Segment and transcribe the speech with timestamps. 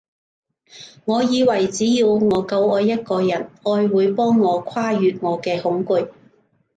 [1.05, 6.09] 我以為只要我夠愛一個人，愛會幫我跨越我嘅恐懼